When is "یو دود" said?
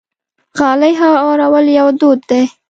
1.79-2.19